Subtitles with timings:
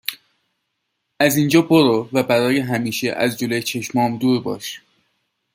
[1.19, 4.81] از اینجا برو و برای همیشه از جلوی چشمام دور باش